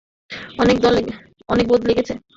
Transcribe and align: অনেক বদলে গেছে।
অনেক 1.49 1.65
বদলে 1.67 1.91
গেছে। 1.93 2.13